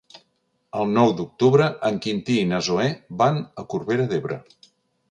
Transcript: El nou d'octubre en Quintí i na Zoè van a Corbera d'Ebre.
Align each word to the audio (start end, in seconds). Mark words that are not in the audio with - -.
El 0.79 0.87
nou 0.93 1.13
d'octubre 1.19 1.67
en 1.91 2.01
Quintí 2.07 2.41
i 2.45 2.49
na 2.55 2.63
Zoè 2.71 2.89
van 3.23 3.43
a 3.65 3.71
Corbera 3.77 4.11
d'Ebre. 4.15 4.43